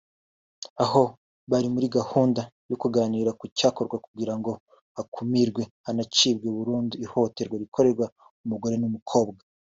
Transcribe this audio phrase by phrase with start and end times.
[0.83, 1.03] aho
[1.51, 4.51] bari muri gahunda yo kuganira ku cyakorwa kugira ngo
[4.95, 8.05] hakumirwe hanacibwe burundu ihohoterwa rikorerwa
[8.45, 9.41] umugore n’umukobwa